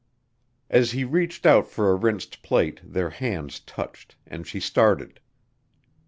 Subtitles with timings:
[0.71, 5.19] As he reached out for a rinsed plate their hands touched and she started.